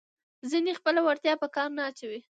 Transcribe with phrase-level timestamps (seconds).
[0.49, 2.19] ځینې خپله وړتیا په کار نه اچوي.